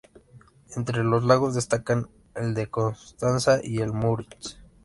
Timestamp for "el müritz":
3.81-4.57